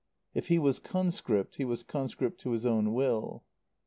[0.33, 3.43] If he was conscript, he was conscript to his own will.